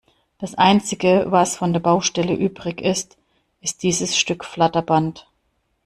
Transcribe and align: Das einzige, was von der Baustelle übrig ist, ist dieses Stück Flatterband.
Das 0.39 0.55
einzige, 0.55 1.25
was 1.29 1.55
von 1.55 1.73
der 1.73 1.79
Baustelle 1.79 2.33
übrig 2.33 2.81
ist, 2.81 3.19
ist 3.59 3.83
dieses 3.83 4.17
Stück 4.17 4.43
Flatterband. 4.45 5.27